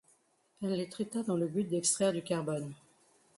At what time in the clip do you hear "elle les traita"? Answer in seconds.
0.63-1.21